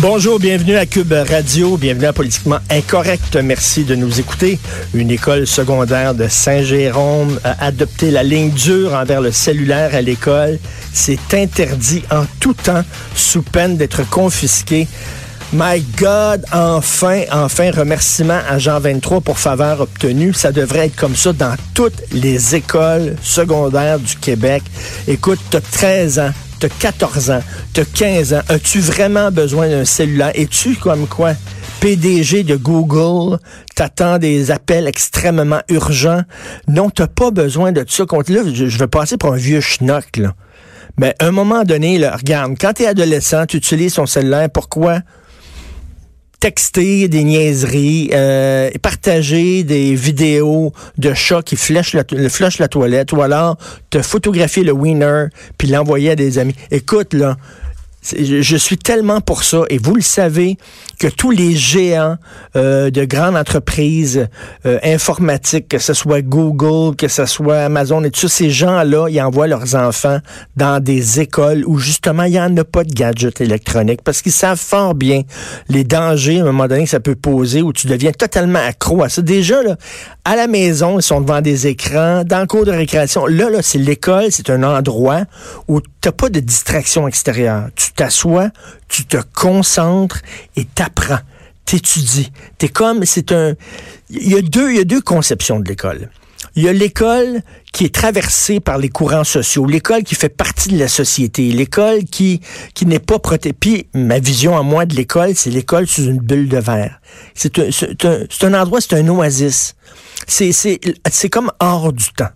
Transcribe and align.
Bonjour, 0.00 0.40
bienvenue 0.40 0.76
à 0.76 0.86
Cube 0.86 1.12
Radio, 1.12 1.76
bienvenue 1.76 2.06
à 2.06 2.12
Politiquement 2.12 2.58
Incorrect. 2.68 3.36
Merci 3.36 3.84
de 3.84 3.94
nous 3.94 4.18
écouter. 4.18 4.58
Une 4.92 5.10
école 5.10 5.46
secondaire 5.46 6.14
de 6.14 6.26
Saint-Jérôme 6.26 7.38
a 7.44 7.64
adopté 7.64 8.10
la 8.10 8.24
ligne 8.24 8.50
dure 8.50 8.92
envers 8.92 9.20
le 9.20 9.30
cellulaire 9.30 9.94
à 9.94 10.00
l'école. 10.00 10.58
C'est 10.92 11.32
interdit 11.34 12.02
en 12.10 12.24
tout 12.40 12.54
temps 12.54 12.82
sous 13.14 13.42
peine 13.42 13.76
d'être 13.76 14.08
confisqué. 14.10 14.88
My 15.52 15.80
God, 15.96 16.44
enfin, 16.52 17.22
enfin, 17.30 17.70
remerciement 17.70 18.40
à 18.48 18.58
Jean 18.58 18.80
23 18.80 19.20
pour 19.20 19.38
faveur 19.38 19.80
obtenue. 19.80 20.34
Ça 20.34 20.50
devrait 20.50 20.86
être 20.86 20.96
comme 20.96 21.14
ça 21.14 21.32
dans 21.32 21.54
toutes 21.74 22.02
les 22.12 22.56
écoles 22.56 23.14
secondaires 23.22 24.00
du 24.00 24.16
Québec. 24.16 24.64
Écoute, 25.06 25.38
tu 25.52 25.58
13 25.60 26.18
ans, 26.18 26.30
tu 26.68 26.76
14 26.78 27.30
ans, 27.30 27.42
tu 27.72 27.84
15 27.84 28.34
ans. 28.34 28.40
As-tu 28.48 28.80
vraiment 28.80 29.30
besoin 29.30 29.68
d'un 29.68 29.84
cellulaire? 29.84 30.32
Es-tu 30.34 30.74
comme 30.76 31.06
quoi? 31.06 31.32
PDG 31.80 32.44
de 32.44 32.56
Google, 32.56 33.38
t'attends 33.74 34.18
des 34.18 34.50
appels 34.50 34.86
extrêmement 34.86 35.60
urgents. 35.68 36.22
Non, 36.66 36.88
t'as 36.88 37.08
pas 37.08 37.30
besoin 37.30 37.72
de 37.72 37.84
ça. 37.86 38.04
Là, 38.28 38.40
je, 38.52 38.78
vais 38.78 38.86
passer 38.86 39.18
pour 39.18 39.34
un 39.34 39.36
vieux 39.36 39.60
schnock, 39.60 40.16
là. 40.16 40.34
Mais 40.96 41.14
à 41.18 41.26
un 41.26 41.30
moment 41.32 41.64
donné, 41.64 41.98
là, 41.98 42.16
regarde, 42.16 42.54
quand 42.58 42.74
tu 42.74 42.84
es 42.84 42.86
adolescent, 42.86 43.46
tu 43.46 43.56
utilises 43.56 43.94
ton 43.94 44.06
cellulaire, 44.06 44.48
pourquoi? 44.48 45.00
Texter 46.44 47.08
des 47.08 47.24
niaiseries, 47.24 48.10
euh, 48.12 48.68
partager 48.82 49.64
des 49.64 49.94
vidéos 49.94 50.74
de 50.98 51.14
chats 51.14 51.40
qui 51.40 51.56
flèchent 51.56 51.94
la, 51.94 52.68
toilette, 52.68 53.12
ou 53.14 53.22
alors 53.22 53.56
te 53.88 54.02
photographier 54.02 54.62
le 54.62 54.72
winner 54.72 55.28
puis 55.56 55.68
l'envoyer 55.68 56.10
à 56.10 56.16
des 56.16 56.38
amis. 56.38 56.54
Écoute, 56.70 57.14
là, 57.14 57.38
je 58.12 58.56
suis 58.56 58.76
tellement 58.76 59.20
pour 59.20 59.44
ça, 59.44 59.62
et 59.70 59.78
vous 59.78 59.94
le 59.94 60.02
savez, 60.02 60.58
que 60.98 61.08
tous 61.08 61.30
les 61.30 61.54
géants 61.54 62.16
euh, 62.56 62.90
de 62.90 63.04
grandes 63.04 63.36
entreprises 63.36 64.28
euh, 64.66 64.78
informatiques, 64.84 65.68
que 65.68 65.78
ce 65.78 65.94
soit 65.94 66.22
Google, 66.22 66.96
que 66.96 67.08
ce 67.08 67.26
soit 67.26 67.58
Amazon, 67.58 68.04
et 68.04 68.10
tous 68.10 68.28
ces 68.28 68.50
gens-là, 68.50 69.08
ils 69.08 69.20
envoient 69.20 69.46
leurs 69.46 69.74
enfants 69.74 70.18
dans 70.56 70.82
des 70.82 71.20
écoles 71.20 71.64
où 71.66 71.78
justement 71.78 72.24
il 72.24 72.32
n'y 72.32 72.40
en 72.40 72.56
a 72.56 72.64
pas 72.64 72.84
de 72.84 72.92
gadgets 72.92 73.40
électroniques 73.40 74.02
parce 74.02 74.22
qu'ils 74.22 74.32
savent 74.32 74.58
fort 74.58 74.94
bien 74.94 75.22
les 75.68 75.84
dangers 75.84 76.38
à 76.38 76.42
un 76.42 76.46
moment 76.46 76.68
donné 76.68 76.84
que 76.84 76.90
ça 76.90 77.00
peut 77.00 77.14
poser 77.14 77.62
où 77.62 77.72
tu 77.72 77.86
deviens 77.86 78.12
totalement 78.12 78.60
accro 78.60 79.02
à 79.02 79.08
ça. 79.08 79.22
Déjà, 79.22 79.62
là, 79.62 79.76
à 80.24 80.36
la 80.36 80.46
maison, 80.46 80.98
ils 80.98 81.02
sont 81.02 81.20
devant 81.20 81.40
des 81.40 81.66
écrans, 81.66 82.24
dans 82.24 82.40
le 82.40 82.46
cours 82.46 82.64
de 82.64 82.70
récréation. 82.70 83.26
Là, 83.26 83.50
là, 83.50 83.60
c'est 83.62 83.78
l'école, 83.78 84.26
c'est 84.30 84.50
un 84.50 84.62
endroit 84.62 85.22
où 85.68 85.80
tu 85.80 85.88
n'as 86.04 86.12
pas 86.12 86.28
de 86.28 86.40
distraction 86.40 87.08
extérieure. 87.08 87.68
T'assois, 87.94 88.50
tu 88.88 89.04
te 89.04 89.18
concentres 89.34 90.20
et 90.56 90.64
t'apprends, 90.64 91.20
t'étudies. 91.64 92.32
T'es 92.58 92.68
comme, 92.68 93.04
c'est 93.04 93.32
un, 93.32 93.54
il 94.10 94.32
y 94.32 94.36
a 94.36 94.42
deux, 94.42 94.70
il 94.70 94.76
y 94.76 94.80
a 94.80 94.84
deux 94.84 95.00
conceptions 95.00 95.60
de 95.60 95.68
l'école. 95.68 96.10
Il 96.56 96.62
y 96.62 96.68
a 96.68 96.72
l'école 96.72 97.42
qui 97.72 97.84
est 97.84 97.94
traversée 97.94 98.60
par 98.60 98.78
les 98.78 98.88
courants 98.88 99.24
sociaux, 99.24 99.66
l'école 99.66 100.04
qui 100.04 100.14
fait 100.14 100.28
partie 100.28 100.68
de 100.68 100.78
la 100.78 100.86
société, 100.86 101.50
l'école 101.50 102.04
qui, 102.04 102.40
qui 102.74 102.86
n'est 102.86 103.00
pas 103.00 103.18
protégée. 103.18 103.88
Ma 103.92 104.20
vision 104.20 104.56
à 104.56 104.62
moi 104.62 104.86
de 104.86 104.94
l'école, 104.94 105.34
c'est 105.34 105.50
l'école 105.50 105.88
sous 105.88 106.04
une 106.04 106.18
bulle 106.20 106.48
de 106.48 106.58
verre. 106.58 107.00
C'est 107.34 107.58
un, 107.58 107.70
un, 108.04 108.26
un 108.42 108.62
endroit, 108.62 108.80
c'est 108.80 108.94
un 108.94 109.08
oasis. 109.08 109.74
C'est 110.28 111.28
comme 111.28 111.50
hors 111.58 111.92
du 111.92 112.12
temps. 112.12 112.30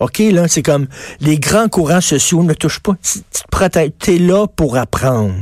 OK, 0.00 0.18
là, 0.18 0.48
c'est 0.48 0.62
comme 0.62 0.86
les 1.20 1.38
grands 1.38 1.68
courants 1.68 2.00
sociaux 2.00 2.42
ne 2.42 2.54
touchent 2.54 2.80
pas. 2.80 2.94
Tu. 3.02 3.20
T'es 3.98 4.18
là 4.18 4.46
pour 4.46 4.76
apprendre 4.76 5.34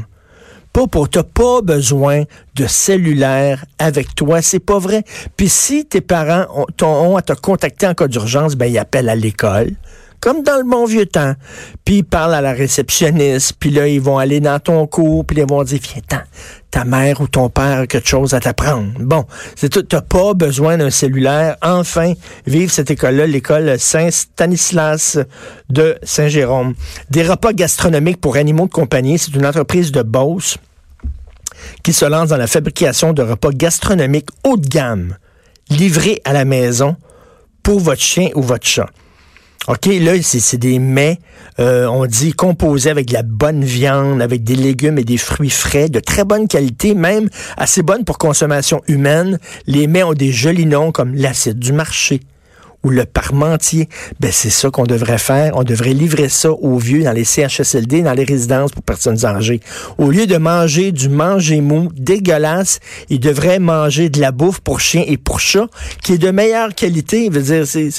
pas 0.73 0.87
pour 0.87 1.09
t'as 1.09 1.23
pas 1.23 1.61
besoin 1.63 2.25
de 2.55 2.67
cellulaire 2.67 3.65
avec 3.79 4.15
toi, 4.15 4.43
c'est 4.43 4.59
pas 4.59 4.79
vrai. 4.79 5.03
Puis 5.37 5.49
si 5.49 5.87
tes 5.87 6.01
parents 6.01 6.47
ont, 6.55 6.85
ont 6.85 7.17
à 7.17 7.23
te 7.23 7.33
contacter 7.33 7.87
en 7.87 7.95
cas 7.95 8.07
d'urgence, 8.07 8.55
ben 8.55 8.67
ils 8.67 8.79
appellent 8.79 9.09
à 9.09 9.17
l'école 9.17 9.71
comme 10.21 10.43
dans 10.43 10.57
le 10.57 10.65
bon 10.65 10.85
vieux 10.85 11.07
temps. 11.07 11.35
Puis 11.85 11.99
ils 11.99 12.05
parlent 12.05 12.35
à 12.35 12.41
la 12.41 12.53
réceptionniste, 12.53 13.55
puis 13.59 13.71
là, 13.71 13.87
ils 13.89 14.01
vont 14.01 14.19
aller 14.19 14.41
dans 14.41 14.59
ton 14.59 14.87
cours, 14.87 15.25
puis 15.25 15.37
ils 15.39 15.47
vont 15.47 15.63
dire, 15.63 15.81
viens, 15.83 16.21
ta 16.71 16.85
mère 16.85 17.21
ou 17.21 17.29
ton 17.29 17.49
père 17.49 17.81
a 17.81 17.87
quelque 17.87 18.09
chose 18.09 18.35
à 18.35 18.41
t'apprendre. 18.41 18.93
Bon, 18.99 19.25
c'est 19.57 19.69
tout, 19.69 19.83
t'as 19.83 20.03
pas 20.03 20.35
besoin 20.35 20.77
d'un 20.77 20.91
cellulaire. 20.91 21.57
Enfin, 21.63 22.13
vive 22.47 22.71
cette 22.71 22.91
école-là, 22.91 23.27
l'école 23.27 23.79
Saint-Stanislas 23.79 25.19
de 25.71 25.97
Saint-Jérôme. 26.03 26.75
Des 27.11 27.23
repas 27.23 27.53
gastronomiques 27.53 28.21
pour 28.21 28.37
animaux 28.37 28.67
de 28.67 28.73
compagnie, 28.73 29.19
c'est 29.19 29.35
une 29.35 29.47
entreprise 29.47 29.93
de 29.93 30.03
Beauce 30.03 30.59
qui 31.83 31.93
se 31.93 32.05
lance 32.05 32.29
dans 32.29 32.37
la 32.37 32.47
fabrication 32.47 33.13
de 33.13 33.23
repas 33.23 33.51
gastronomiques 33.51 34.29
haut 34.45 34.57
de 34.57 34.69
gamme, 34.69 35.17
livrés 35.71 36.21
à 36.25 36.33
la 36.33 36.45
maison 36.45 36.97
pour 37.63 37.81
votre 37.81 38.01
chien 38.01 38.29
ou 38.35 38.43
votre 38.43 38.67
chat. 38.67 38.89
OK, 39.69 39.85
là, 40.01 40.13
c'est 40.23 40.57
des 40.57 40.79
mets, 40.79 41.19
euh, 41.61 41.87
on 41.89 42.07
dit 42.07 42.33
composés 42.33 42.89
avec 42.89 43.09
de 43.09 43.13
la 43.13 43.23
bonne 43.23 43.63
viande, 43.63 44.23
avec 44.23 44.43
des 44.43 44.57
légumes 44.57 44.99
et 44.99 45.05
des 45.05 45.19
fruits 45.19 45.51
frais, 45.51 45.91
de 45.91 46.01
très 46.01 46.25
bonne 46.25 46.49
qualité, 46.49 46.95
même 46.95 47.29
assez 47.59 47.83
bonne 47.83 48.07
pour 48.07 48.17
consommation 48.17 48.81
humaine. 48.89 49.39
Les 49.67 49.87
mets 49.87 50.03
ont 50.03 50.15
des 50.15 50.33
jolis 50.33 50.65
noms 50.65 50.91
comme 50.91 51.15
l'acide 51.15 51.59
du 51.59 51.75
marché, 51.75 52.21
ou 52.83 52.89
le 52.89 53.05
parmentier. 53.05 53.91
Ben, 54.21 54.31
c'est 54.33 54.49
ça 54.49 54.71
qu'on 54.71 54.85
devrait 54.85 55.19
faire. 55.19 55.53
On 55.57 55.65
devrait 55.65 55.93
livrer 55.93 56.31
ça 56.31 56.51
aux 56.51 56.79
vieux 56.79 57.03
dans 57.03 57.13
les 57.13 57.25
CHSLD, 57.25 58.01
dans 58.01 58.15
les 58.15 58.25
résidences 58.25 58.71
pour 58.71 58.83
personnes 58.83 59.27
âgées. 59.27 59.61
Au 59.99 60.11
lieu 60.11 60.27
de 60.27 60.39
manger 60.39 60.93
du 60.93 61.11
manger 61.11 61.61
mou 61.61 61.91
dégueulasse, 61.95 62.81
ils 63.11 63.21
devraient 63.21 63.59
manger 63.59 64.09
de 64.09 64.19
la 64.19 64.33
bouffe 64.33 64.61
pour 64.61 64.81
chiens 64.81 65.05
et 65.07 65.19
pour 65.19 65.41
chats 65.41 65.69
qui 66.03 66.15
est 66.15 66.19
de 66.19 66.31
meilleure 66.31 66.75
qualité. 66.75 67.29
Dire, 67.29 67.67
c'est 67.67 67.91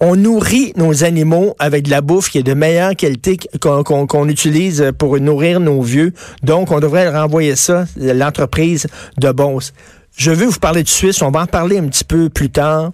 on 0.00 0.16
nourrit 0.16 0.72
nos 0.76 1.04
animaux 1.04 1.54
avec 1.58 1.84
de 1.84 1.90
la 1.90 2.00
bouffe 2.00 2.30
qui 2.30 2.38
est 2.38 2.42
de 2.42 2.54
meilleure 2.54 2.96
qualité 2.96 3.38
qu'on 3.60 4.28
utilise 4.28 4.92
pour 4.98 5.18
nourrir 5.20 5.60
nos 5.60 5.82
vieux. 5.82 6.12
Donc, 6.42 6.70
on 6.72 6.80
devrait 6.80 7.08
renvoyer 7.08 7.56
ça, 7.56 7.84
l'entreprise 7.96 8.86
de 9.18 9.30
Beauce. 9.30 9.72
Je 10.16 10.30
veux 10.30 10.46
vous 10.46 10.58
parler 10.58 10.82
de 10.82 10.88
Suisse, 10.88 11.22
on 11.22 11.30
va 11.30 11.42
en 11.42 11.46
parler 11.46 11.78
un 11.78 11.86
petit 11.86 12.04
peu 12.04 12.28
plus 12.28 12.50
tard 12.50 12.92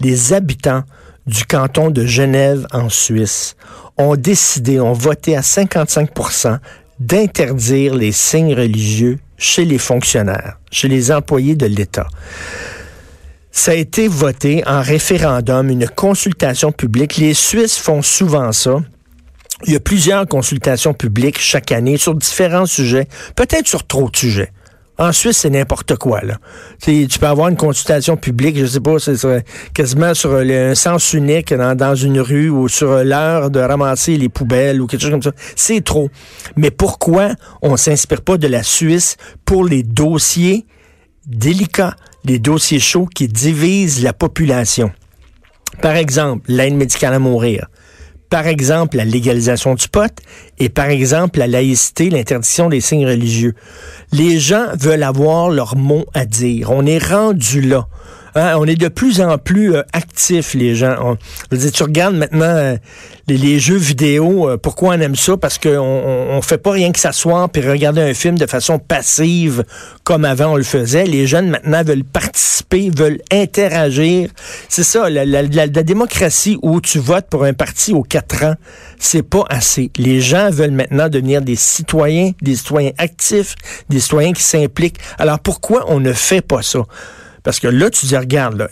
les 0.00 0.32
habitants 0.32 0.82
du 1.26 1.44
canton 1.44 1.90
de 1.90 2.06
Genève 2.06 2.66
en 2.72 2.88
Suisse 2.88 3.56
ont 3.96 4.16
décidé, 4.16 4.80
ont 4.80 4.92
voté 4.92 5.36
à 5.36 5.40
55% 5.40 6.58
d'interdire 7.00 7.94
les 7.94 8.12
signes 8.12 8.54
religieux 8.54 9.18
chez 9.36 9.64
les 9.64 9.78
fonctionnaires, 9.78 10.58
chez 10.70 10.88
les 10.88 11.12
employés 11.12 11.54
de 11.54 11.66
l'État. 11.66 12.06
Ça 13.58 13.72
a 13.72 13.74
été 13.74 14.06
voté 14.06 14.62
en 14.68 14.80
référendum, 14.82 15.68
une 15.68 15.88
consultation 15.88 16.70
publique. 16.70 17.16
Les 17.16 17.34
Suisses 17.34 17.76
font 17.76 18.02
souvent 18.02 18.52
ça. 18.52 18.78
Il 19.66 19.72
y 19.72 19.76
a 19.76 19.80
plusieurs 19.80 20.28
consultations 20.28 20.94
publiques 20.94 21.40
chaque 21.40 21.72
année 21.72 21.96
sur 21.96 22.14
différents 22.14 22.66
sujets, 22.66 23.08
peut-être 23.34 23.66
sur 23.66 23.84
trop 23.84 24.10
de 24.10 24.16
sujets. 24.16 24.52
En 24.96 25.10
Suisse, 25.10 25.38
c'est 25.38 25.50
n'importe 25.50 25.96
quoi. 25.96 26.20
Là. 26.20 26.38
tu 26.80 27.18
peux 27.18 27.26
avoir 27.26 27.48
une 27.48 27.56
consultation 27.56 28.16
publique, 28.16 28.56
je 28.56 28.64
sais 28.64 28.80
pas, 28.80 29.00
c'est 29.00 29.16
quasiment 29.74 30.14
sur 30.14 30.36
un 30.36 30.74
sens 30.76 31.12
unique 31.12 31.52
dans, 31.52 31.94
une 31.96 32.20
rue 32.20 32.50
ou 32.50 32.68
sur 32.68 33.02
l'heure 33.02 33.50
de 33.50 33.58
ramasser 33.58 34.16
les 34.18 34.28
poubelles 34.28 34.80
ou 34.80 34.86
quelque 34.86 35.00
chose 35.00 35.10
comme 35.10 35.22
ça. 35.22 35.32
C'est 35.56 35.82
trop. 35.82 36.10
Mais 36.54 36.70
pourquoi 36.70 37.30
on 37.60 37.76
s'inspire 37.76 38.22
pas 38.22 38.38
de 38.38 38.46
la 38.46 38.62
Suisse 38.62 39.16
pour 39.44 39.64
les 39.64 39.82
dossiers 39.82 40.64
délicats, 41.26 41.94
les 42.24 42.38
dossiers 42.38 42.80
chauds 42.80 43.06
qui 43.06 43.28
divisent 43.28 44.02
la 44.02 44.12
population? 44.12 44.90
Par 45.82 45.96
exemple, 45.96 46.50
l'aide 46.50 46.74
médicale 46.74 47.14
à 47.14 47.18
mourir 47.18 47.68
par 48.30 48.46
exemple 48.46 48.96
la 48.96 49.04
légalisation 49.04 49.74
du 49.74 49.88
pot 49.88 50.12
et 50.58 50.68
par 50.68 50.86
exemple 50.86 51.38
la 51.38 51.46
laïcité, 51.46 52.10
l'interdiction 52.10 52.68
des 52.68 52.80
signes 52.80 53.06
religieux. 53.06 53.54
Les 54.12 54.38
gens 54.38 54.66
veulent 54.78 55.02
avoir 55.02 55.50
leur 55.50 55.76
mot 55.76 56.04
à 56.14 56.26
dire. 56.26 56.70
On 56.70 56.84
est 56.84 57.02
rendu 57.02 57.60
là. 57.60 57.86
Hein, 58.38 58.54
on 58.56 58.66
est 58.66 58.76
de 58.76 58.86
plus 58.86 59.20
en 59.20 59.36
plus 59.36 59.74
euh, 59.74 59.82
actifs, 59.92 60.54
les 60.54 60.76
gens. 60.76 61.16
Tu 61.50 61.82
regardes 61.82 62.14
maintenant 62.14 62.44
euh, 62.44 62.76
les, 63.26 63.58
jeux 63.58 63.76
vidéo, 63.76 64.48
euh, 64.48 64.56
pourquoi 64.56 64.90
on 64.90 65.00
aime 65.00 65.16
ça? 65.16 65.36
Parce 65.36 65.58
qu'on 65.58 65.70
on, 65.70 66.40
fait 66.40 66.58
pas 66.58 66.70
rien 66.70 66.92
que 66.92 67.00
s'asseoir 67.00 67.50
puis 67.50 67.68
regarder 67.68 68.00
un 68.00 68.14
film 68.14 68.38
de 68.38 68.46
façon 68.46 68.78
passive 68.78 69.64
comme 70.04 70.24
avant 70.24 70.52
on 70.52 70.56
le 70.56 70.62
faisait. 70.62 71.04
Les 71.04 71.26
jeunes 71.26 71.50
maintenant 71.50 71.82
veulent 71.82 72.04
participer, 72.04 72.90
veulent 72.96 73.20
interagir. 73.32 74.30
C'est 74.68 74.84
ça, 74.84 75.10
la, 75.10 75.24
la, 75.24 75.42
la, 75.42 75.66
démocratie 75.66 76.58
où 76.62 76.80
tu 76.80 77.00
votes 77.00 77.26
pour 77.28 77.42
un 77.42 77.54
parti 77.54 77.92
aux 77.92 78.04
quatre 78.04 78.44
ans, 78.44 78.54
c'est 79.00 79.24
pas 79.24 79.46
assez. 79.50 79.90
Les 79.96 80.20
gens 80.20 80.50
veulent 80.50 80.70
maintenant 80.70 81.08
devenir 81.08 81.42
des 81.42 81.56
citoyens, 81.56 82.30
des 82.40 82.54
citoyens 82.54 82.92
actifs, 82.98 83.56
des 83.88 83.98
citoyens 83.98 84.32
qui 84.32 84.44
s'impliquent. 84.44 84.98
Alors 85.18 85.40
pourquoi 85.40 85.86
on 85.88 85.98
ne 85.98 86.12
fait 86.12 86.40
pas 86.40 86.62
ça? 86.62 86.84
Parce 87.48 87.60
que 87.60 87.68
là, 87.68 87.88
tu 87.88 88.04
dis, 88.04 88.14
regarde, 88.14 88.68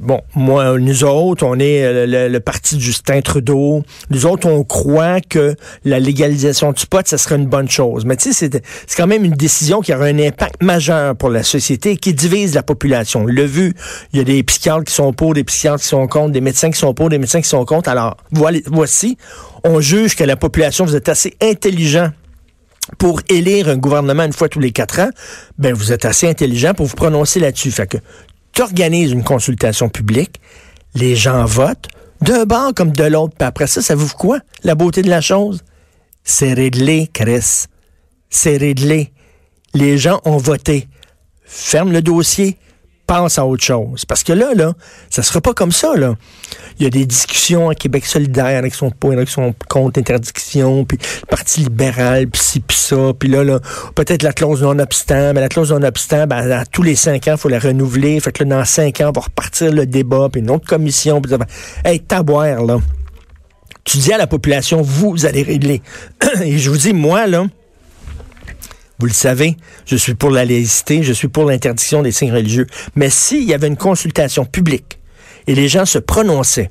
bon, 0.00 0.20
moi, 0.34 0.80
nous 0.80 1.04
autres, 1.04 1.46
on 1.46 1.60
est 1.60 1.84
euh, 1.84 2.28
le, 2.28 2.40
parti 2.40 2.74
de 2.74 2.80
Justin 2.80 3.20
Trudeau. 3.20 3.84
Nous 4.10 4.26
autres, 4.26 4.48
on 4.48 4.64
croit 4.64 5.20
que 5.20 5.54
la 5.84 6.00
légalisation 6.00 6.72
du 6.72 6.86
pot, 6.86 7.06
ça 7.06 7.18
serait 7.18 7.36
une 7.36 7.46
bonne 7.46 7.70
chose. 7.70 8.04
Mais 8.04 8.16
tu 8.16 8.32
sais, 8.32 8.50
c'est 8.50 8.96
quand 8.96 9.06
même 9.06 9.24
une 9.24 9.36
décision 9.36 9.80
qui 9.80 9.94
aura 9.94 10.06
un 10.06 10.18
impact 10.18 10.60
majeur 10.60 11.14
pour 11.14 11.30
la 11.30 11.44
société 11.44 11.92
et 11.92 11.96
qui 11.96 12.14
divise 12.14 12.52
la 12.56 12.64
population. 12.64 13.26
Le 13.26 13.44
vu, 13.44 13.74
il 14.12 14.18
y 14.18 14.22
a 14.22 14.24
des 14.24 14.42
psychiatres 14.42 14.82
qui 14.82 14.94
sont 14.94 15.12
pour, 15.12 15.32
des 15.32 15.44
psychiatres 15.44 15.82
qui 15.82 15.88
sont 15.88 16.08
contre, 16.08 16.32
des 16.32 16.40
médecins 16.40 16.72
qui 16.72 16.80
sont 16.80 16.94
pour, 16.94 17.10
des 17.10 17.18
médecins 17.18 17.40
qui 17.40 17.48
sont 17.48 17.64
contre. 17.64 17.88
Alors, 17.88 18.16
voici, 18.32 19.18
on 19.62 19.80
juge 19.80 20.16
que 20.16 20.24
la 20.24 20.34
population, 20.34 20.84
vous 20.84 20.96
êtes 20.96 21.08
assez 21.08 21.36
intelligent 21.40 22.10
pour 22.98 23.20
élire 23.28 23.68
un 23.68 23.76
gouvernement 23.76 24.24
une 24.24 24.32
fois 24.32 24.48
tous 24.48 24.60
les 24.60 24.72
quatre 24.72 25.00
ans, 25.00 25.10
ben 25.58 25.74
vous 25.74 25.92
êtes 25.92 26.04
assez 26.04 26.28
intelligent 26.28 26.74
pour 26.74 26.86
vous 26.86 26.96
prononcer 26.96 27.40
là-dessus. 27.40 27.70
Fait 27.70 27.86
que 27.86 27.98
tu 28.52 28.62
une 28.62 29.24
consultation 29.24 29.88
publique, 29.88 30.40
les 30.94 31.14
gens 31.14 31.44
votent, 31.44 31.88
d'un 32.22 32.44
bord 32.44 32.72
comme 32.74 32.92
de 32.92 33.04
l'autre, 33.04 33.34
puis 33.38 33.46
après 33.46 33.66
ça, 33.66 33.82
ça 33.82 33.94
vous 33.94 34.08
quoi? 34.08 34.38
La 34.64 34.74
beauté 34.74 35.02
de 35.02 35.10
la 35.10 35.20
chose? 35.20 35.62
C'est 36.24 36.54
réglé, 36.54 37.08
Chris. 37.12 37.66
C'est 38.30 38.56
réglé. 38.56 39.12
Les 39.74 39.98
gens 39.98 40.20
ont 40.24 40.38
voté. 40.38 40.88
Ferme 41.44 41.92
le 41.92 42.02
dossier, 42.02 42.56
pense 43.06 43.38
à 43.38 43.46
autre 43.46 43.62
chose. 43.62 44.04
Parce 44.04 44.22
que 44.22 44.32
là, 44.32 44.54
là, 44.54 44.74
ça 45.10 45.22
sera 45.22 45.40
pas 45.40 45.54
comme 45.54 45.72
ça, 45.72 45.94
là. 45.96 46.14
Il 46.78 46.84
y 46.84 46.86
a 46.86 46.90
des 46.90 47.06
discussions 47.06 47.70
à 47.70 47.74
Québec 47.74 48.04
solidaire 48.04 48.58
avec 48.58 48.74
son 48.74 48.90
pour, 48.90 49.12
avec 49.12 49.28
son 49.28 49.54
compte 49.68 49.96
interdiction, 49.96 50.84
puis 50.84 50.98
le 51.22 51.26
Parti 51.26 51.60
libéral, 51.60 52.26
puis 52.28 52.42
ci, 52.42 52.60
puis 52.60 52.76
ça, 52.76 53.12
puis 53.18 53.28
là, 53.28 53.44
là, 53.44 53.60
peut-être 53.94 54.22
la 54.22 54.32
clause 54.32 54.62
non-obstant, 54.62 55.32
mais 55.34 55.40
la 55.40 55.48
clause 55.48 55.72
non-obstant, 55.72 56.26
ben, 56.26 56.50
à 56.50 56.66
tous 56.66 56.82
les 56.82 56.96
cinq 56.96 57.28
ans, 57.28 57.32
il 57.32 57.38
faut 57.38 57.48
la 57.48 57.58
renouveler. 57.58 58.20
Fait 58.20 58.32
que 58.32 58.44
là, 58.44 58.56
dans 58.56 58.64
cinq 58.64 59.00
ans, 59.00 59.08
on 59.08 59.12
va 59.12 59.22
repartir 59.22 59.72
le 59.72 59.86
débat, 59.86 60.28
puis 60.30 60.40
une 60.40 60.50
autre 60.50 60.66
commission, 60.66 61.20
puis 61.20 61.32
hey, 61.84 62.00
taboire, 62.00 62.62
là. 62.64 62.78
Tu 63.84 63.98
dis 63.98 64.12
à 64.12 64.18
la 64.18 64.26
population, 64.26 64.82
vous 64.82 65.26
allez 65.26 65.44
régler. 65.44 65.80
Et 66.42 66.58
je 66.58 66.70
vous 66.70 66.76
dis, 66.76 66.92
moi, 66.92 67.28
là, 67.28 67.46
vous 68.98 69.06
le 69.06 69.12
savez, 69.12 69.56
je 69.84 69.96
suis 69.96 70.14
pour 70.14 70.30
la 70.30 70.44
laïcité, 70.44 71.02
je 71.02 71.12
suis 71.12 71.28
pour 71.28 71.44
l'interdiction 71.44 72.02
des 72.02 72.12
signes 72.12 72.32
religieux. 72.32 72.66
Mais 72.94 73.10
s'il 73.10 73.44
y 73.44 73.52
avait 73.52 73.68
une 73.68 73.76
consultation 73.76 74.44
publique 74.44 74.98
et 75.46 75.54
les 75.54 75.68
gens 75.68 75.84
se 75.84 75.98
prononçaient, 75.98 76.70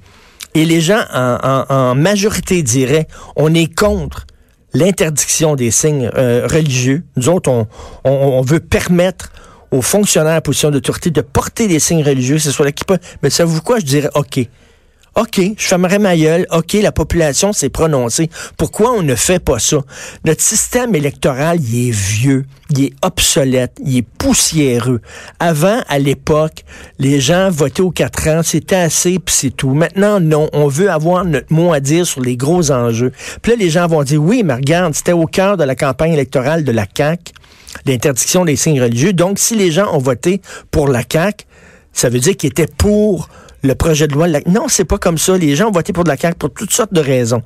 et 0.56 0.66
les 0.66 0.81
gens 0.81 1.04
en, 1.12 1.95
majorité 1.95 2.63
diraient, 2.63 3.07
on 3.36 3.54
est 3.54 3.74
contre 3.74 4.25
l'interdiction 4.74 5.56
des 5.56 5.69
signes 5.69 6.10
euh, 6.16 6.48
religieux. 6.50 7.04
Nous 7.18 7.30
autres, 7.30 7.68
on, 8.04 8.42
veut 8.42 8.62
permettre 8.62 9.31
aux 9.72 9.81
fonctionnaires 9.81 10.36
à 10.36 10.42
position 10.42 10.72
d'autorité 10.72 11.12
de 11.12 11.22
porter 11.22 11.68
des 11.68 11.80
signes 11.80 12.04
religieux, 12.04 12.38
que 12.38 12.42
ce 12.42 12.51
soit 12.51 12.66
là 12.66 12.72
qui 12.72 12.86
peut. 12.86 13.00
Mais 13.22 13.30
savez-vous 13.30 13.62
quoi? 13.62 13.80
Je 13.80 13.86
dirais, 13.86 14.10
OK. 14.16 14.39
OK, 15.17 15.39
je 15.57 15.65
fermerai 15.65 15.97
ma 15.97 16.17
gueule. 16.17 16.45
OK, 16.51 16.73
la 16.73 16.91
population 16.91 17.53
s'est 17.53 17.69
prononcée. 17.69 18.29
Pourquoi 18.57 18.91
on 18.91 19.01
ne 19.01 19.15
fait 19.15 19.39
pas 19.39 19.59
ça? 19.59 19.77
Notre 20.25 20.41
système 20.41 20.94
électoral, 20.94 21.57
il 21.62 21.88
est 21.88 21.91
vieux, 21.91 22.44
il 22.69 22.83
est 22.83 22.94
obsolète, 23.01 23.71
il 23.81 24.00
est 24.00 24.01
poussiéreux. 24.01 25.00
Avant, 25.39 25.79
à 25.88 26.00
l'époque, 26.00 26.65
les 27.00 27.21
gens 27.21 27.50
votaient 27.50 27.81
aux 27.81 27.91
quatre 27.91 28.27
ans, 28.27 28.41
c'était 28.44 28.75
assez, 28.75 29.17
puis 29.19 29.33
c'est 29.33 29.56
tout. 29.56 29.73
Maintenant, 29.73 30.19
non, 30.19 30.50
on 30.51 30.67
veut 30.67 30.91
avoir 30.91 31.23
notre 31.23 31.53
mot 31.53 31.71
à 31.71 31.79
dire 31.79 32.06
sur 32.06 32.19
les 32.19 32.35
gros 32.35 32.69
enjeux. 32.71 33.13
Puis 33.41 33.53
là, 33.53 33.57
les 33.57 33.69
gens 33.69 33.88
vont 33.88 34.03
dire, 34.03 34.21
oui, 34.21 34.44
mais 34.44 34.56
regarde, 34.56 34.94
c'était 34.95 35.13
au 35.13 35.27
cœur 35.27 35.56
de 35.56 35.63
la 35.63 35.75
campagne 35.75 36.12
électorale 36.12 36.65
de 36.65 36.73
la 36.73 36.88
CAQ, 36.94 37.31
l'interdiction 37.85 38.44
des 38.44 38.57
signes 38.57 38.81
religieux. 38.81 39.13
Donc, 39.13 39.39
si 39.39 39.56
les 39.56 39.71
gens 39.71 39.95
ont 39.95 40.00
voté 40.00 40.41
pour 40.71 40.89
la 40.89 41.03
CAQ, 41.09 41.45
ça 41.94 42.09
veut 42.09 42.19
dire 42.19 42.35
qu'ils 42.35 42.50
étaient 42.50 42.67
pour 42.67 43.29
le 43.65 43.75
projet 43.75 44.07
de 44.07 44.13
loi. 44.13 44.27
Non, 44.47 44.67
c'est 44.67 44.85
pas 44.85 44.97
comme 44.97 45.17
ça. 45.17 45.38
Les 45.38 45.56
gens 45.56 45.69
ont 45.69 45.71
voté 45.71 45.94
pour 45.94 46.03
de 46.03 46.09
la 46.09 46.17
CAQ 46.17 46.38
pour 46.38 46.53
toutes 46.53 46.71
sortes 46.71 46.94
de 46.94 47.01
raisons. 47.01 47.44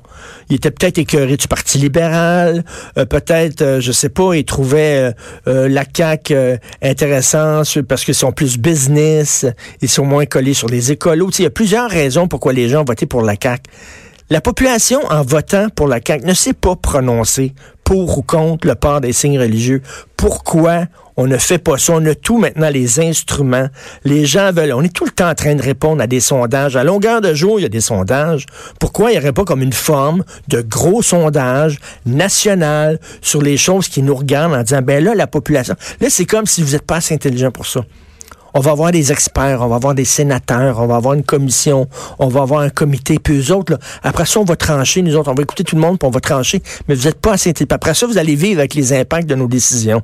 Ils 0.48 0.56
étaient 0.56 0.70
peut-être 0.70 0.98
écœurés 0.98 1.36
du 1.36 1.48
Parti 1.48 1.78
libéral, 1.78 2.64
euh, 2.98 3.04
peut-être, 3.04 3.62
euh, 3.62 3.80
je 3.80 3.92
sais 3.92 4.08
pas, 4.08 4.34
ils 4.34 4.44
trouvaient 4.44 5.12
euh, 5.48 5.68
la 5.68 5.84
CAQ 5.84 6.58
intéressante 6.82 7.80
parce 7.82 8.04
qu'ils 8.04 8.14
sont 8.14 8.32
plus 8.32 8.58
business, 8.58 9.46
ils 9.80 9.88
sont 9.88 10.04
moins 10.04 10.26
collés 10.26 10.54
sur 10.54 10.68
les 10.68 10.92
écolos. 10.92 11.30
Il 11.38 11.42
y 11.42 11.46
a 11.46 11.50
plusieurs 11.50 11.90
raisons 11.90 12.28
pourquoi 12.28 12.52
les 12.52 12.68
gens 12.68 12.82
ont 12.82 12.84
voté 12.84 13.06
pour 13.06 13.22
la 13.22 13.34
CAQ. 13.40 13.62
La 14.28 14.40
population, 14.40 15.00
en 15.10 15.22
votant 15.22 15.68
pour 15.74 15.88
la 15.88 15.98
CAQ, 16.04 16.24
ne 16.24 16.34
s'est 16.34 16.52
pas 16.52 16.76
prononcée 16.76 17.52
pour 17.82 18.18
ou 18.18 18.22
contre 18.22 18.68
le 18.68 18.76
port 18.76 19.00
des 19.00 19.12
signes 19.12 19.40
religieux. 19.40 19.82
Pourquoi 20.16 20.84
on 21.20 21.26
ne 21.26 21.36
fait 21.36 21.58
pas 21.58 21.76
ça? 21.76 21.92
On 21.92 22.06
a 22.06 22.14
tout 22.14 22.38
maintenant 22.38 22.70
les 22.70 22.98
instruments. 22.98 23.68
Les 24.04 24.24
gens 24.24 24.52
veulent. 24.52 24.72
On 24.72 24.80
est 24.80 24.94
tout 24.94 25.04
le 25.04 25.10
temps 25.10 25.28
en 25.28 25.34
train 25.34 25.54
de 25.54 25.60
répondre 25.60 26.00
à 26.00 26.06
des 26.06 26.20
sondages. 26.20 26.76
À 26.76 26.82
longueur 26.82 27.20
de 27.20 27.34
jour, 27.34 27.60
il 27.60 27.62
y 27.64 27.66
a 27.66 27.68
des 27.68 27.82
sondages. 27.82 28.46
Pourquoi 28.78 29.10
il 29.10 29.18
n'y 29.18 29.20
aurait 29.20 29.34
pas 29.34 29.44
comme 29.44 29.60
une 29.60 29.74
forme 29.74 30.24
de 30.48 30.62
gros 30.62 31.02
sondage 31.02 31.78
national 32.06 32.98
sur 33.20 33.42
les 33.42 33.58
choses 33.58 33.88
qui 33.88 34.00
nous 34.00 34.14
regardent 34.14 34.54
en 34.54 34.62
disant, 34.62 34.80
ben 34.80 35.04
là, 35.04 35.14
la 35.14 35.26
population. 35.26 35.74
Là, 36.00 36.08
c'est 36.08 36.24
comme 36.24 36.46
si 36.46 36.62
vous 36.62 36.72
n'êtes 36.72 36.86
pas 36.86 36.96
assez 36.96 37.14
intelligent 37.14 37.50
pour 37.50 37.66
ça 37.66 37.84
on 38.54 38.60
va 38.60 38.72
avoir 38.72 38.92
des 38.92 39.12
experts, 39.12 39.60
on 39.62 39.68
va 39.68 39.76
avoir 39.76 39.94
des 39.94 40.04
sénateurs, 40.04 40.80
on 40.80 40.86
va 40.86 40.96
avoir 40.96 41.14
une 41.14 41.24
commission, 41.24 41.88
on 42.18 42.28
va 42.28 42.42
avoir 42.42 42.60
un 42.60 42.70
comité, 42.70 43.18
puis 43.18 43.38
eux 43.38 43.54
autres, 43.54 43.72
là, 43.72 43.78
après 44.02 44.26
ça, 44.26 44.40
on 44.40 44.44
va 44.44 44.56
trancher, 44.56 45.02
nous 45.02 45.16
autres, 45.16 45.30
on 45.30 45.34
va 45.34 45.42
écouter 45.42 45.64
tout 45.64 45.76
le 45.76 45.82
monde, 45.82 45.98
puis 45.98 46.06
on 46.06 46.10
va 46.10 46.20
trancher, 46.20 46.62
mais 46.88 46.94
vous 46.94 47.04
n'êtes 47.04 47.20
pas 47.20 47.32
assez 47.32 47.50
intelligent. 47.50 47.74
Après 47.74 47.94
ça, 47.94 48.06
vous 48.06 48.18
allez 48.18 48.34
vivre 48.34 48.60
avec 48.60 48.74
les 48.74 48.92
impacts 48.92 49.28
de 49.28 49.34
nos 49.34 49.46
décisions. 49.46 50.02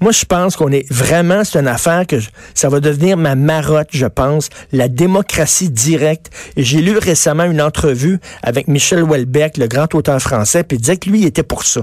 Moi, 0.00 0.12
je 0.12 0.24
pense 0.24 0.56
qu'on 0.56 0.70
est 0.70 0.90
vraiment, 0.92 1.44
c'est 1.44 1.58
une 1.58 1.68
affaire 1.68 2.06
que 2.06 2.16
ça 2.54 2.68
va 2.68 2.80
devenir 2.80 3.16
ma 3.16 3.34
marotte, 3.34 3.88
je 3.90 4.06
pense, 4.06 4.48
la 4.72 4.88
démocratie 4.88 5.70
directe. 5.70 6.30
J'ai 6.56 6.80
lu 6.80 6.96
récemment 6.98 7.44
une 7.44 7.60
entrevue 7.60 8.20
avec 8.42 8.68
Michel 8.68 9.02
Houellebecq, 9.02 9.56
le 9.56 9.66
grand 9.66 9.92
auteur 9.94 10.20
français, 10.20 10.64
puis 10.64 10.76
il 10.76 10.80
disait 10.80 10.96
que 10.96 11.10
lui, 11.10 11.24
était 11.24 11.42
pour 11.42 11.64
ça. 11.64 11.82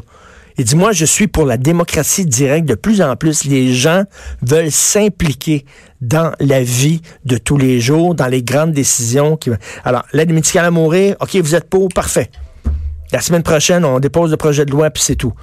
Il 0.58 0.66
dit, 0.66 0.76
moi, 0.76 0.92
je 0.92 1.06
suis 1.06 1.28
pour 1.28 1.46
la 1.46 1.58
démocratie 1.58 2.26
directe. 2.26 2.68
De 2.68 2.76
plus 2.76 3.02
en 3.02 3.16
plus, 3.16 3.46
les 3.46 3.74
gens 3.74 4.04
veulent 4.42 4.72
s'impliquer 4.72 5.66
dans 6.02 6.32
la 6.40 6.62
vie 6.64 7.02
de 7.26 7.38
tous 7.38 7.58
les 7.58 7.80
jours, 7.80 8.16
dans 8.16 8.28
les 8.28 8.44
grandes 8.44 8.74
décisions. 8.74 9.38
Qui... 9.38 9.52
Alors, 9.84 10.04
l'aide 10.14 10.32
médicale 10.32 10.66
à 10.66 10.72
mourir, 10.72 11.16
OK, 11.20 11.36
vous 11.36 11.56
êtes 11.56 11.70
pour, 11.70 11.90
parfait. 11.90 12.30
La 13.12 13.22
semaine 13.22 13.44
prochaine, 13.44 13.86
on 13.86 14.00
dépose 14.00 14.32
le 14.32 14.38
projet 14.38 14.66
de 14.66 14.72
loi, 14.72 14.90
puis 14.90 15.04
c'est 15.04 15.16
tout. 15.16 15.34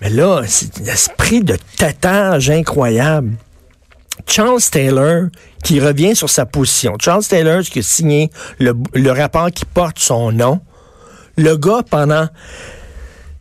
Mais 0.00 0.10
là, 0.10 0.42
c'est 0.46 0.80
un 0.80 0.92
esprit 0.92 1.42
de 1.42 1.56
tatage 1.76 2.50
incroyable. 2.50 3.32
Charles 4.26 4.62
Taylor, 4.70 5.26
qui 5.62 5.80
revient 5.80 6.16
sur 6.16 6.30
sa 6.30 6.46
position. 6.46 6.94
Charles 7.00 7.24
Taylor, 7.24 7.62
qui 7.62 7.80
a 7.80 7.82
signé 7.82 8.30
le, 8.58 8.74
le 8.94 9.10
rapport 9.10 9.50
qui 9.50 9.64
porte 9.64 9.98
son 9.98 10.32
nom. 10.32 10.60
Le 11.36 11.56
gars, 11.56 11.82
pendant 11.88 12.28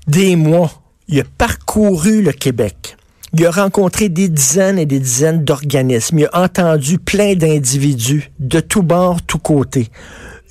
des 0.07 0.35
mois, 0.35 0.71
il 1.07 1.19
a 1.19 1.23
parcouru 1.37 2.21
le 2.21 2.31
Québec. 2.31 2.97
Il 3.35 3.45
a 3.45 3.51
rencontré 3.51 4.09
des 4.09 4.29
dizaines 4.29 4.77
et 4.77 4.85
des 4.85 4.99
dizaines 4.99 5.43
d'organismes. 5.43 6.19
Il 6.19 6.29
a 6.31 6.43
entendu 6.43 6.99
plein 6.99 7.33
d'individus 7.33 8.31
de 8.39 8.59
tous 8.59 8.83
bords, 8.83 9.21
tous 9.23 9.39
côtés. 9.39 9.89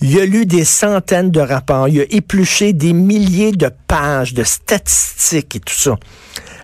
Il 0.01 0.19
a 0.19 0.27
lu 0.27 0.47
des 0.47 0.65
centaines 0.65 1.31
de 1.31 1.41
rapports. 1.41 1.87
Il 1.89 2.01
a 2.01 2.05
épluché 2.11 2.73
des 2.73 2.93
milliers 2.93 3.53
de 3.53 3.71
pages 3.87 4.35
de 4.35 4.43
statistiques 4.43 5.57
et 5.57 5.61
tout 5.61 5.75
ça. 5.75 5.97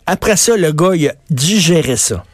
Après 0.06 0.36
ça, 0.36 0.56
le 0.56 0.72
gars, 0.72 0.96
il 0.96 1.08
a 1.08 1.14
digéré 1.30 1.96
ça. 1.96 2.24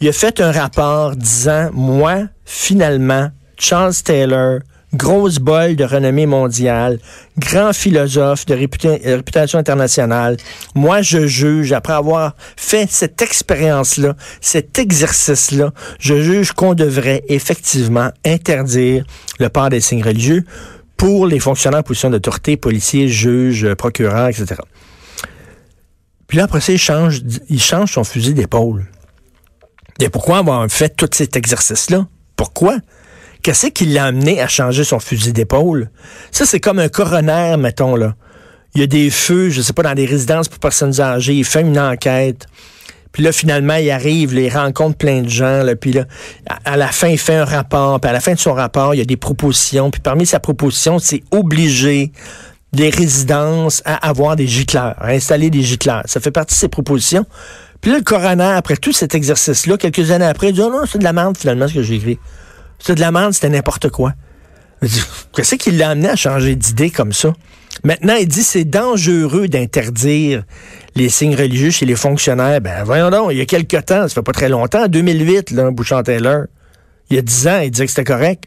Il 0.00 0.08
a 0.08 0.12
fait 0.12 0.40
un 0.40 0.52
rapport 0.52 1.14
disant, 1.14 1.70
moi, 1.74 2.22
finalement, 2.46 3.30
Charles 3.58 3.96
Taylor, 4.02 4.60
grosse 4.94 5.38
bol 5.38 5.76
de 5.76 5.84
renommée 5.84 6.26
mondiale, 6.26 6.98
grand 7.38 7.72
philosophe 7.72 8.46
de 8.46 8.54
réputation 8.54 9.58
internationale. 9.58 10.36
Moi, 10.74 11.02
je 11.02 11.26
juge, 11.26 11.72
après 11.72 11.92
avoir 11.92 12.34
fait 12.56 12.88
cette 12.90 13.20
expérience-là, 13.20 14.14
cet 14.40 14.78
exercice-là, 14.78 15.72
je 15.98 16.22
juge 16.22 16.52
qu'on 16.52 16.74
devrait 16.74 17.24
effectivement 17.28 18.10
interdire 18.24 19.04
le 19.38 19.48
port 19.48 19.68
des 19.68 19.80
signes 19.80 20.04
religieux 20.04 20.44
pour 20.96 21.26
les 21.26 21.40
fonctionnaires 21.40 21.80
en 21.80 21.82
position 21.82 22.10
d'autorité, 22.10 22.56
policiers, 22.56 23.08
juges, 23.08 23.74
procureurs, 23.74 24.28
etc. 24.28 24.54
Puis 26.26 26.38
là, 26.38 26.44
après 26.44 26.60
ça, 26.60 26.72
il 26.72 26.78
change, 26.78 27.20
il 27.48 27.60
change 27.60 27.92
son 27.92 28.04
fusil 28.04 28.34
d'épaule. 28.34 28.86
Et 30.00 30.08
pourquoi 30.08 30.38
avoir 30.38 30.66
fait 30.70 30.94
tout 30.94 31.08
cet 31.12 31.36
exercice-là? 31.36 32.06
Pourquoi? 32.34 32.78
Qu'est-ce 33.46 33.68
qui 33.68 33.86
l'a 33.86 34.06
amené 34.06 34.40
à 34.40 34.48
changer 34.48 34.82
son 34.82 34.98
fusil 34.98 35.32
d'épaule? 35.32 35.88
Ça, 36.32 36.44
c'est 36.44 36.58
comme 36.58 36.80
un 36.80 36.88
coroner, 36.88 37.54
mettons, 37.56 37.94
là. 37.94 38.16
Il 38.74 38.80
y 38.80 38.82
a 38.82 38.88
des 38.88 39.08
feux, 39.08 39.50
je 39.50 39.62
sais 39.62 39.72
pas, 39.72 39.84
dans 39.84 39.94
des 39.94 40.04
résidences 40.04 40.48
pour 40.48 40.58
personnes 40.58 41.00
âgées. 41.00 41.34
Il 41.34 41.44
fait 41.44 41.60
une 41.60 41.78
enquête. 41.78 42.48
Puis 43.12 43.22
là, 43.22 43.30
finalement, 43.30 43.76
il 43.76 43.88
arrive, 43.92 44.34
il 44.34 44.52
rencontre 44.52 44.96
plein 44.96 45.22
de 45.22 45.28
gens. 45.28 45.62
Là, 45.62 45.76
puis 45.76 45.92
là, 45.92 46.06
à 46.64 46.76
la 46.76 46.88
fin, 46.88 47.06
il 47.06 47.18
fait 47.18 47.36
un 47.36 47.44
rapport. 47.44 48.00
Puis 48.00 48.10
à 48.10 48.12
la 48.12 48.18
fin 48.18 48.34
de 48.34 48.40
son 48.40 48.52
rapport, 48.52 48.96
il 48.96 48.98
y 48.98 49.00
a 49.00 49.04
des 49.04 49.16
propositions. 49.16 49.92
Puis 49.92 50.00
parmi 50.00 50.26
sa 50.26 50.40
proposition, 50.40 50.98
c'est 50.98 51.22
obliger 51.30 52.10
les 52.72 52.90
résidences 52.90 53.80
à 53.84 54.08
avoir 54.08 54.34
des 54.34 54.48
gicleurs, 54.48 54.96
à 54.98 55.10
installer 55.10 55.50
des 55.50 55.62
gicleurs. 55.62 56.02
Ça 56.06 56.18
fait 56.18 56.32
partie 56.32 56.56
de 56.56 56.58
ses 56.58 56.68
propositions. 56.68 57.24
Puis 57.80 57.92
là, 57.92 57.98
le 57.98 58.02
coroner, 58.02 58.54
après 58.56 58.76
tout 58.76 58.92
cet 58.92 59.14
exercice-là, 59.14 59.76
quelques 59.76 60.10
années 60.10 60.26
après, 60.26 60.48
il 60.48 60.54
dit 60.54 60.62
oh 60.62 60.68
non, 60.68 60.82
c'est 60.84 60.98
de 60.98 61.04
la 61.04 61.12
merde 61.12 61.36
finalement 61.38 61.68
ce 61.68 61.74
que 61.74 61.82
j'ai 61.84 61.94
écrit. 61.94 62.18
C'est 62.78 62.94
de 62.94 63.00
la 63.00 63.10
merde, 63.10 63.32
c'était 63.32 63.48
n'importe 63.48 63.90
quoi. 63.90 64.12
Qu'est-ce 65.34 65.54
qui 65.56 65.70
l'a 65.70 65.90
amené 65.90 66.08
à 66.08 66.16
changer 66.16 66.54
d'idée 66.54 66.90
comme 66.90 67.12
ça? 67.12 67.32
Maintenant, 67.84 68.14
il 68.14 68.26
dit 68.26 68.42
c'est 68.42 68.64
dangereux 68.64 69.48
d'interdire 69.48 70.44
les 70.94 71.08
signes 71.08 71.34
religieux 71.34 71.70
chez 71.70 71.86
les 71.86 71.96
fonctionnaires. 71.96 72.60
Ben 72.60 72.84
voyons 72.84 73.10
donc, 73.10 73.28
il 73.32 73.38
y 73.38 73.40
a 73.40 73.46
quelque 73.46 73.76
temps, 73.76 74.02
ça 74.02 74.08
fait 74.08 74.22
pas 74.22 74.32
très 74.32 74.48
longtemps, 74.48 74.84
en 74.84 74.88
2008, 74.88 75.50
là, 75.50 75.70
Bouchard-Taylor, 75.70 76.44
il 77.10 77.16
y 77.16 77.18
a 77.18 77.22
dix 77.22 77.46
ans, 77.46 77.60
il 77.60 77.70
disait 77.70 77.84
que 77.86 77.90
c'était 77.90 78.04
correct. 78.04 78.44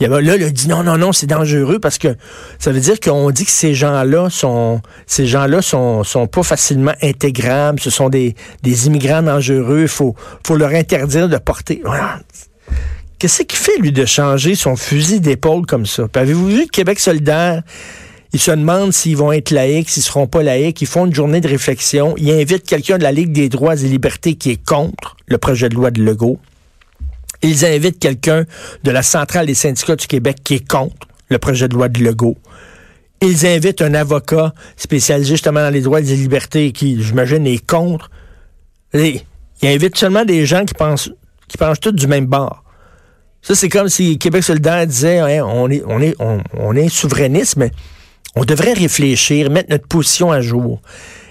Il 0.00 0.06
avait, 0.06 0.22
là, 0.22 0.36
il 0.36 0.42
a 0.42 0.50
dit 0.50 0.68
non, 0.68 0.82
non, 0.82 0.98
non, 0.98 1.12
c'est 1.12 1.26
dangereux 1.26 1.78
parce 1.78 1.98
que 1.98 2.16
ça 2.58 2.72
veut 2.72 2.80
dire 2.80 2.98
qu'on 2.98 3.30
dit 3.30 3.44
que 3.44 3.50
ces 3.50 3.74
gens-là 3.74 4.30
sont, 4.30 4.80
ces 5.06 5.26
gens-là 5.26 5.62
sont, 5.62 6.02
sont 6.02 6.26
pas 6.26 6.42
facilement 6.42 6.94
intégrables. 7.02 7.78
Ce 7.78 7.90
sont 7.90 8.08
des, 8.08 8.34
des 8.62 8.86
immigrants 8.88 9.22
dangereux. 9.22 9.82
Il 9.82 9.88
faut, 9.88 10.16
faut 10.44 10.56
leur 10.56 10.70
interdire 10.70 11.28
de 11.28 11.36
porter. 11.36 11.82
Qu'est-ce 13.22 13.44
qui 13.44 13.54
fait, 13.54 13.78
lui, 13.78 13.92
de 13.92 14.04
changer 14.04 14.56
son 14.56 14.74
fusil 14.74 15.20
d'épaule 15.20 15.64
comme 15.64 15.86
ça? 15.86 16.08
Avez-vous 16.12 16.48
vu 16.48 16.66
Québec 16.66 16.98
solidaire? 16.98 17.62
Ils 18.32 18.40
se 18.40 18.50
demandent 18.50 18.92
s'ils 18.92 19.16
vont 19.16 19.30
être 19.30 19.52
laïcs, 19.52 19.90
s'ils 19.90 20.02
seront 20.02 20.26
pas 20.26 20.42
laïcs. 20.42 20.82
Ils 20.82 20.88
font 20.88 21.06
une 21.06 21.14
journée 21.14 21.40
de 21.40 21.46
réflexion. 21.46 22.16
Ils 22.16 22.32
invitent 22.32 22.66
quelqu'un 22.66 22.98
de 22.98 23.04
la 23.04 23.12
Ligue 23.12 23.30
des 23.30 23.48
droits 23.48 23.76
et 23.76 23.86
libertés 23.86 24.34
qui 24.34 24.50
est 24.50 24.64
contre 24.64 25.16
le 25.28 25.38
projet 25.38 25.68
de 25.68 25.76
loi 25.76 25.92
de 25.92 26.02
Legault. 26.02 26.40
Ils 27.42 27.64
invitent 27.64 28.00
quelqu'un 28.00 28.44
de 28.82 28.90
la 28.90 29.02
centrale 29.04 29.46
des 29.46 29.54
syndicats 29.54 29.94
du 29.94 30.08
Québec 30.08 30.38
qui 30.42 30.54
est 30.54 30.68
contre 30.68 31.06
le 31.28 31.38
projet 31.38 31.68
de 31.68 31.74
loi 31.74 31.88
de 31.88 32.02
Legault. 32.02 32.38
Ils 33.20 33.46
invitent 33.46 33.82
un 33.82 33.94
avocat 33.94 34.52
spécialisé 34.76 35.34
justement 35.34 35.60
dans 35.60 35.72
les 35.72 35.82
droits 35.82 36.00
et 36.00 36.16
libertés 36.16 36.72
qui, 36.72 37.00
j'imagine, 37.00 37.46
est 37.46 37.64
contre. 37.64 38.10
ils 38.94 39.22
invitent 39.62 39.96
seulement 39.96 40.24
des 40.24 40.44
gens 40.44 40.64
qui 40.64 40.74
pensent, 40.74 41.12
qui 41.46 41.56
pensent 41.56 41.78
tous 41.78 41.92
du 41.92 42.08
même 42.08 42.26
bord. 42.26 42.64
Ça, 43.42 43.56
c'est 43.56 43.68
comme 43.68 43.88
si 43.88 44.18
Québec 44.18 44.44
solidaire 44.44 44.86
disait, 44.86 45.18
hein, 45.18 45.44
on 45.44 45.68
est, 45.68 45.82
on 45.86 46.00
est, 46.00 46.14
on, 46.20 46.76
est 46.76 46.88
souverainiste, 46.88 47.56
mais 47.56 47.72
on 48.36 48.44
devrait 48.44 48.72
réfléchir, 48.72 49.50
mettre 49.50 49.70
notre 49.70 49.88
position 49.88 50.30
à 50.30 50.40
jour. 50.40 50.80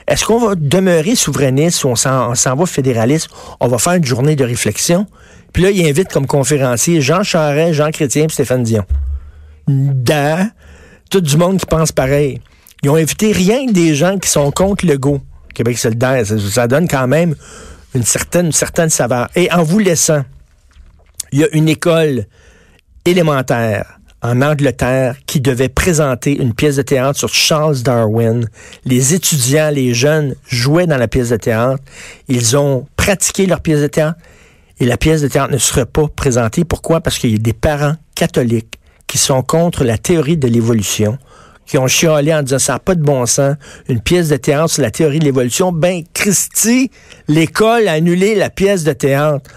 Est-ce 0.08 0.26
qu'on 0.26 0.46
va 0.46 0.56
demeurer 0.56 1.16
souverainiste 1.16 1.86
ou 1.86 1.88
on 1.88 1.96
s'en 1.96 2.56
va 2.56 2.66
fédéraliste? 2.66 3.30
On 3.62 3.70
va 3.70 3.78
faire 3.78 3.94
une 3.94 4.04
journée 4.04 4.36
de 4.36 4.44
réflexion. 4.44 5.08
Puis 5.54 5.64
là, 5.64 5.72
il 5.72 5.88
invite 5.88 6.12
comme 6.12 6.28
conférencier 6.28 7.00
Jean 7.02 7.24
Charest, 7.24 7.74
Jean 7.74 7.92
Chrétien 7.92 8.26
et 8.26 8.30
Stéphane 8.30 8.64
Dion. 8.64 8.84
Da, 9.68 10.48
tout 11.10 11.22
du 11.22 11.38
monde 11.38 11.60
qui 11.60 11.66
pense 11.66 11.94
pareil. 11.94 12.42
Ils 12.84 12.90
ont 12.90 12.96
invité 12.96 13.32
rien 13.32 13.68
que 13.68 13.72
des 13.72 13.96
gens 13.96 14.18
qui 14.18 14.30
sont 14.30 14.52
contre 14.52 14.86
le 14.86 14.98
go. 14.98 15.22
Québec 15.54 15.78
solidaire, 15.78 16.26
ça, 16.26 16.36
ça 16.40 16.68
donne 16.68 16.90
quand 16.90 17.08
même 17.08 17.36
une 17.96 18.04
certaine, 18.04 18.48
une 18.48 18.52
certaine 18.52 18.90
saveur. 18.90 19.30
Et 19.36 19.52
en 19.52 19.64
vous 19.64 19.80
laissant, 19.80 20.24
il 21.32 21.40
y 21.40 21.44
a 21.44 21.48
une 21.54 21.70
école 21.70 22.26
élémentaire 23.06 24.00
en 24.22 24.42
Angleterre 24.42 25.16
qui 25.26 25.42
devait 25.42 25.70
présenter 25.70 26.40
une 26.40 26.54
pièce 26.54 26.76
de 26.76 26.84
théâtre 26.84 27.18
sur 27.18 27.30
Charles 27.30 27.82
Darwin. 27.82 28.48
Les 28.86 29.14
étudiants, 29.14 29.72
les 29.72 29.94
jeunes 29.94 30.36
jouaient 30.48 30.86
dans 30.86 30.98
la 30.98 31.08
pièce 31.08 31.30
de 31.30 31.38
théâtre. 31.38 31.84
Ils 32.28 32.56
ont 32.56 32.86
pratiqué 32.98 33.48
leur 33.48 33.62
pièce 33.62 33.82
de 33.82 33.88
théâtre 33.88 34.20
et 34.80 34.86
la 34.86 34.98
pièce 34.98 35.22
de 35.22 35.28
théâtre 35.28 35.52
ne 35.52 35.58
sera 35.58 35.86
pas 35.86 36.08
présentée. 36.08 36.66
Pourquoi? 36.66 37.02
Parce 37.02 37.18
qu'il 37.18 37.32
y 37.32 37.36
a 37.36 37.40
des 37.40 37.54
parents 37.54 37.96
catholiques 38.16 38.80
qui 39.08 39.18
sont 39.18 39.42
contre 39.42 39.84
la 39.84 39.98
théorie 39.98 40.38
de 40.38 40.48
l'évolution, 40.48 41.18
qui 41.66 41.78
ont 41.78 41.88
chialé 41.88 42.34
en 42.34 42.44
disant 42.44 42.60
ça 42.60 42.74
n'a 42.74 42.80
pas 42.80 42.96
de 42.96 43.04
bon 43.04 43.26
sens, 43.26 43.56
une 43.90 44.02
pièce 44.02 44.30
de 44.30 44.38
théâtre 44.38 44.70
sur 44.70 44.84
la 44.84 44.92
théorie 44.92 45.20
de 45.20 45.26
l'évolution. 45.26 45.72
Ben, 45.72 46.04
Christy, 46.14 46.92
l'école 47.28 47.88
a 47.88 47.94
annulé 47.94 48.36
la 48.36 48.50
pièce 48.50 48.84
de 48.84 48.94
théâtre. 48.94 49.50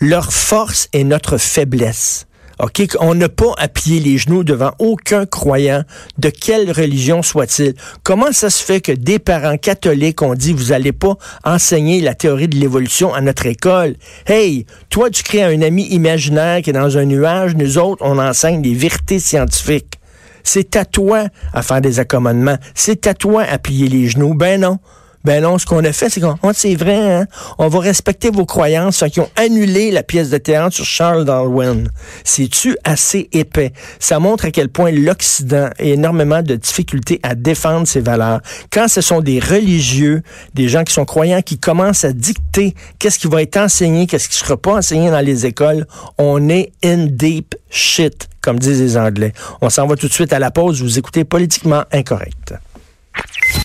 Leur 0.00 0.32
force 0.32 0.88
est 0.92 1.04
notre 1.04 1.38
faiblesse. 1.38 2.26
OK, 2.60 2.86
on 3.00 3.14
n'a 3.14 3.28
pas 3.28 3.52
à 3.58 3.68
plier 3.68 4.00
les 4.00 4.18
genoux 4.18 4.44
devant 4.44 4.72
aucun 4.78 5.26
croyant, 5.26 5.82
de 6.18 6.30
quelle 6.30 6.70
religion 6.70 7.22
soit-il. 7.22 7.74
Comment 8.04 8.32
ça 8.32 8.48
se 8.48 8.62
fait 8.62 8.80
que 8.80 8.92
des 8.92 9.18
parents 9.18 9.56
catholiques 9.56 10.22
ont 10.22 10.34
dit, 10.34 10.52
vous 10.52 10.72
allez 10.72 10.92
pas 10.92 11.16
enseigner 11.44 12.00
la 12.00 12.14
théorie 12.14 12.48
de 12.48 12.56
l'évolution 12.56 13.12
à 13.12 13.20
notre 13.20 13.46
école? 13.46 13.96
Hey, 14.26 14.66
toi, 14.88 15.10
tu 15.10 15.22
crées 15.22 15.42
un 15.42 15.62
ami 15.62 15.84
imaginaire 15.86 16.62
qui 16.62 16.70
est 16.70 16.74
dans 16.74 16.96
un 16.96 17.04
nuage, 17.04 17.56
nous 17.56 17.78
autres, 17.78 18.04
on 18.04 18.18
enseigne 18.18 18.62
des 18.62 18.74
vérités 18.74 19.18
scientifiques. 19.18 19.98
C'est 20.44 20.76
à 20.76 20.84
toi 20.84 21.26
à 21.52 21.62
faire 21.62 21.80
des 21.80 21.98
accommodements. 21.98 22.58
C'est 22.74 23.06
à 23.06 23.14
toi 23.14 23.42
à 23.42 23.58
plier 23.58 23.88
les 23.88 24.08
genoux. 24.08 24.34
Ben 24.34 24.60
non. 24.60 24.78
Ben 25.24 25.42
non, 25.42 25.56
ce 25.56 25.64
qu'on 25.64 25.82
a 25.84 25.92
fait, 25.92 26.10
c'est 26.10 26.20
qu'on, 26.20 26.36
c'est 26.52 26.74
vrai, 26.74 27.14
hein? 27.14 27.26
on 27.56 27.68
va 27.68 27.80
respecter 27.80 28.28
vos 28.28 28.44
croyances, 28.44 28.98
ceux 28.98 29.08
qui 29.08 29.20
ont 29.20 29.30
annulé 29.36 29.90
la 29.90 30.02
pièce 30.02 30.28
de 30.28 30.36
théâtre 30.36 30.76
sur 30.76 30.84
Charles 30.84 31.24
Darwin. 31.24 31.88
C'est-tu 32.24 32.76
assez 32.84 33.30
épais? 33.32 33.72
Ça 33.98 34.18
montre 34.18 34.44
à 34.44 34.50
quel 34.50 34.68
point 34.68 34.90
l'Occident 34.90 35.70
a 35.78 35.82
énormément 35.82 36.42
de 36.42 36.56
difficultés 36.56 37.20
à 37.22 37.34
défendre 37.34 37.88
ses 37.88 38.00
valeurs. 38.00 38.42
Quand 38.70 38.86
ce 38.86 39.00
sont 39.00 39.22
des 39.22 39.40
religieux, 39.40 40.22
des 40.52 40.68
gens 40.68 40.84
qui 40.84 40.92
sont 40.92 41.06
croyants, 41.06 41.40
qui 41.40 41.58
commencent 41.58 42.04
à 42.04 42.12
dicter 42.12 42.74
qu'est-ce 42.98 43.18
qui 43.18 43.28
va 43.28 43.40
être 43.40 43.56
enseigné, 43.56 44.06
qu'est-ce 44.06 44.28
qui 44.28 44.36
ne 44.42 44.46
sera 44.46 44.58
pas 44.58 44.74
enseigné 44.74 45.10
dans 45.10 45.24
les 45.24 45.46
écoles, 45.46 45.86
on 46.18 46.50
est 46.50 46.72
in 46.84 47.06
deep 47.06 47.54
shit, 47.70 48.28
comme 48.42 48.58
disent 48.58 48.82
les 48.82 48.98
Anglais. 48.98 49.32
On 49.62 49.70
s'en 49.70 49.86
va 49.86 49.96
tout 49.96 50.08
de 50.08 50.12
suite 50.12 50.34
à 50.34 50.38
la 50.38 50.50
pause. 50.50 50.82
Vous 50.82 50.98
écoutez 50.98 51.24
Politiquement 51.24 51.84
Incorrect. 51.92 52.54